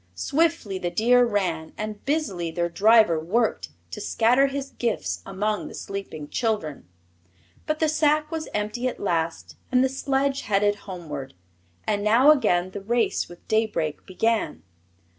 [0.15, 5.75] Swiftly the deer ran, and busily their driver worked to scatter his gifts among the
[5.75, 6.87] sleeping children.
[7.67, 11.35] But the sack was empty at last, and the sledge headed homeward;
[11.85, 14.63] and now again the race with daybreak began.